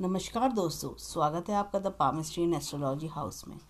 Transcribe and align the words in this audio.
नमस्कार 0.00 0.52
दोस्तों 0.52 0.90
स्वागत 0.98 1.48
है 1.48 1.54
आपका 1.54 1.78
the 1.78 1.86
palmistry 1.86 2.44
in 2.44 2.54
astrology 2.54 3.06
house 3.06 3.48
में। 3.48 3.60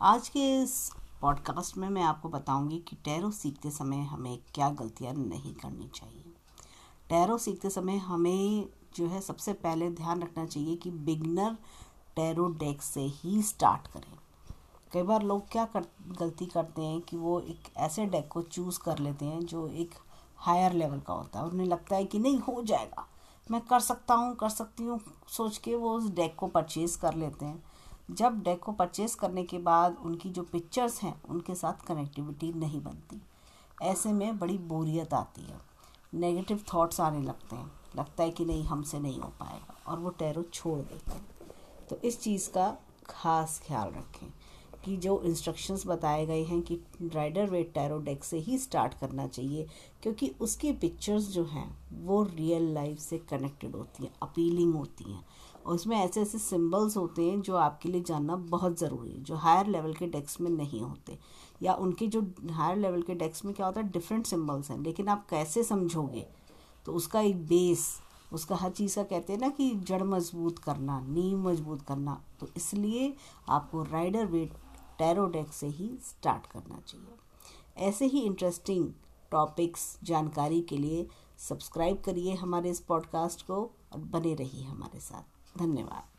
आज 0.00 0.28
के 0.28 0.62
इस 0.62 0.92
पॉडकास्ट 1.20 1.76
में 1.76 1.88
मैं 1.88 2.02
आपको 2.02 2.28
बताऊँगी 2.28 2.78
कि 2.78 2.96
टैरो 2.96 3.30
सीखते 3.30 3.70
समय 3.70 3.96
हमें 3.96 4.38
क्या 4.54 4.70
गलतियाँ 4.70 5.14
नहीं 5.14 5.54
करनी 5.54 5.88
चाहिए। 5.88 6.24
टैरो 7.08 7.38
सीखते 7.38 7.70
समय 7.70 7.96
हमें 7.96 8.68
जो 8.96 9.06
है 9.06 9.20
सबसे 9.20 9.52
पहले 9.52 9.90
ध्यान 9.90 10.22
रखना 10.22 10.46
चाहिए 10.46 10.76
कि 10.76 10.90
बिगनर 10.90 11.56
टैरो 12.16 12.48
डेक 12.48 12.82
से 12.82 13.00
ही 13.00 13.42
स्टार्ट 13.42 13.86
करें। 13.86 14.18
कई 14.92 15.02
बार 15.02 15.22
लोग 15.22 15.48
क्या 15.48 15.64
कर, 15.64 15.86
गलती 16.08 16.46
करते 16.46 16.82
हैं 16.82 17.00
कि 17.00 17.16
वो 17.16 17.40
एक 17.40 17.72
ऐसे 17.76 18.06
डेक 18.06 18.28
को 18.28 18.42
चूज़ 18.42 18.78
कर 18.78 18.98
लेते 18.98 19.24
हैं 19.24 19.46
जो 19.46 19.68
एक 19.68 19.94
हायर 20.36 20.72
लेवल 20.72 21.00
का 21.00 21.14
होता 21.14 21.38
है 21.38 21.44
उन्हें 21.44 21.66
लगता 21.66 21.96
है 21.96 22.04
कि 22.04 22.18
नहीं 22.18 22.38
हो 22.38 22.62
जाएगा। 22.62 23.08
मैं 23.52 23.60
कर 23.60 23.80
सकता 23.80 24.14
हूँ, 24.14 24.36
कर 24.36 24.48
सकती 24.48 24.84
हूँ, 24.84 25.00
सोच 25.28 25.58
के 25.58 25.74
वो 25.74 25.92
उस 25.92 26.10
डेक 26.10 26.36
को 26.36 26.46
परचेज़ 26.46 26.98
कर 26.98 27.14
लेते 27.14 27.44
हैं। 27.44 27.62
जब 28.10 28.42
डेक 28.42 28.62
को 28.62 28.72
परचेज़ 28.72 29.16
करने 29.16 29.44
के 29.44 29.58
बाद 29.58 29.96
उनकी 30.02 30.30
जो 30.30 30.42
पिक्चर्स 30.42 31.02
हैं, 31.02 31.22
उनके 31.22 31.54
साथ 31.54 31.86
कनेक्टिविटी 31.86 32.52
नहीं 32.52 32.82
बनती। 32.82 33.22
ऐसे 33.82 34.12
में 34.12 34.38
बड़ी 34.38 34.58
बोरियत 34.58 35.14
आती 35.14 35.42
है। 35.42 35.60
नेगेटिव 36.14 36.64
थॉट्स 36.74 37.00
आने 37.00 37.22
लगते 37.22 37.56
हैं। 37.56 37.72
लगता 37.96 38.22
है 38.22 38.30
कि 38.30 38.44
नहीं, 38.44 38.64
हमसे 38.64 38.98
नहीं 38.98 39.20
हो 39.20 39.28
पाएगा 39.28 39.74
और 39.86 39.98
वो 39.98 40.10
टैरो 40.10 40.42
छोड़ 40.42 40.78
देते 40.78 41.10
हैं। 41.10 41.26
तो 41.90 41.96
इस 41.96 42.20
चीज़ 42.20 42.50
का 42.50 42.76
खास 43.10 43.62
ख्याल 43.66 43.88
रखें। 43.88 44.32
कि 44.84 44.96
जो 44.96 45.20
इंस्ट्रक्शंस 45.22 45.86
बताए 45.86 46.26
गए 46.26 46.42
हैं 46.44 46.60
कि 46.62 46.80
राइडर 47.04 47.50
वेट 47.50 47.72
टैरो 47.74 47.98
डेक 47.98 48.24
से 48.24 48.38
ही 48.38 48.58
स्टार्ट 48.58 48.94
करना 48.94 49.26
चाहिए, 49.26 49.66
क्योंकि 50.02 50.30
उसकी 50.40 50.72
पिक्चर्स 50.72 51.28
जो 51.28 51.44
हैं, 51.44 51.68
वो 52.04 52.22
रियल 52.24 52.72
लाइफ 52.74 52.98
से 52.98 53.18
कनेक्टेड 53.30 53.76
होती 53.76 54.04
हैं 54.04 54.12
अपीलिंग 54.22 54.74
होती 54.74 55.12
हैं। 55.12 55.24
और 55.66 55.74
उसमें 55.74 55.96
ऐसे 55.96 56.20
ऐसे 56.20 56.38
सिंबल्स 56.38 56.96
होते 56.96 57.22
हैं 57.22 57.40
जो 57.42 57.56
आपके 57.56 57.88
लिए 57.88 58.02
जानना 58.02 58.36
बहुत 58.36 58.78
ज़रूरी 58.78 59.10
है, 59.10 59.22
जो 59.22 59.34
हायर 59.36 59.66
लेवल 59.66 59.94
के 59.94 60.06
डेक्स 60.06 60.40
में 60.40 60.50
नहीं 60.50 60.80
होते। 60.80 61.18
या 61.62 61.74
उनके 61.74 62.06
जो 62.06 62.20
हायर 62.50 62.76
लेवल 62.76 63.02
के 63.02 63.14
डेक्स 63.14 63.44
में 63.44 63.54
क्या 63.54 63.66
होता 63.66 63.80
है 63.80 63.90
डिफरेंट 63.90 64.26
सिम्बल्स 64.26 64.70
हैं, 64.70 64.78
लेकिन 64.78 65.08
आप 65.08 65.26
कैसे 65.30 65.62
समझोगे? 65.64 66.26
तो 66.86 66.92
उसका 66.92 67.20
एक 67.20 67.46
बेस 67.46 67.86
उसका 68.32 68.56
हर 68.56 68.70
चीज़ 68.70 68.94
का 68.96 69.02
कहते 69.02 69.32
हैं 69.32 69.40
ना 69.40 69.48
कि 69.48 69.70
जड़ 69.78 70.02
मज़बूत 70.02 70.58
करना, 70.58 71.00
नींव 71.00 71.38
मज़बूत 71.38 71.82
करना 71.82 72.20
तो 72.40 72.48
इसलिए 72.56 73.12
आपको 73.48 73.82
राइडर 73.82 74.26
वेट 74.26 74.52
टैरो 74.98 75.26
डेक 75.26 75.52
से 75.52 75.66
ही 75.66 75.90
स्टार्ट 76.02 76.46
करना 76.46 76.80
चाहिए। 76.80 77.14
ऐसे 77.76 78.06
ही 78.06 78.20
इंटरेस्टिंग 78.20 78.92
टॉपिक्स 79.30 79.98
जानकारी 80.02 80.60
के 80.60 80.76
लिए 80.76 81.06
सब्सक्राइब 81.38 82.00
करिए 82.00 82.34
हमारे 82.34 82.70
इस 82.70 82.80
पॉडकास्ट 82.80 83.46
को 83.46 83.70
और 83.92 83.98
बने 83.98 84.34
रहिए 84.34 84.64
हमारे 84.64 85.00
साथ। 85.00 85.58
धन्यवाद। 85.58 86.11